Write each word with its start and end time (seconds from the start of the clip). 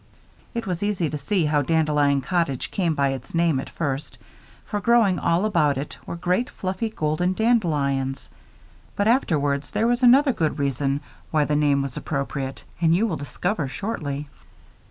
It 0.55 0.65
was 0.65 0.81
easy 0.81 1.11
to 1.11 1.17
see 1.19 1.45
how 1.45 1.61
Dandelion 1.61 2.21
Cottage 2.21 2.71
came 2.71 2.95
by 2.95 3.09
its 3.09 3.35
name 3.35 3.59
at 3.59 3.69
first, 3.69 4.17
for 4.65 4.79
growing 4.81 5.19
all 5.19 5.45
about 5.45 5.77
it 5.77 5.95
were 6.07 6.15
great, 6.15 6.49
fluffy, 6.49 6.89
golden 6.89 7.33
dandelions; 7.33 8.27
but 8.95 9.07
afterwards 9.07 9.69
there 9.69 9.85
was 9.85 10.01
another 10.01 10.33
good 10.33 10.57
reason 10.57 11.01
why 11.29 11.45
the 11.45 11.55
name 11.55 11.83
was 11.83 11.97
appropriate, 11.97 12.63
as 12.81 12.89
you 12.89 13.05
will 13.05 13.15
discover 13.15 13.67
shortly. 13.67 14.27